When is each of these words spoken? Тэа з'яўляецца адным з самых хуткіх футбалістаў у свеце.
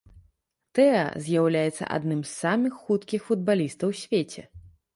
Тэа 0.79 1.01
з'яўляецца 1.25 1.83
адным 1.99 2.23
з 2.31 2.31
самых 2.39 2.81
хуткіх 2.89 3.21
футбалістаў 3.31 3.87
у 3.97 3.99
свеце. 4.05 4.41